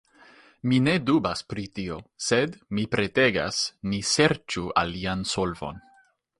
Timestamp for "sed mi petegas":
2.29-3.61